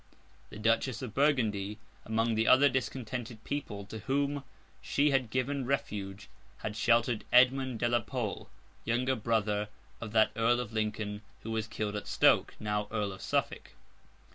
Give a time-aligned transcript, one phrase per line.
[0.49, 4.43] The Duchess of Burgundy, among the other discontented people to whom
[4.81, 6.27] she had given refuge,
[6.57, 8.49] had sheltered Edmund de la Pole
[8.83, 9.69] (younger brother
[10.01, 13.73] of that Earl of Lincoln who was killed at Stoke), now Earl of Suffolk.